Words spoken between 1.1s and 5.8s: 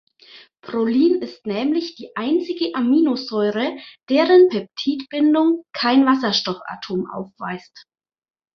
ist nämlich die einzige Aminosäure, deren Peptidbindung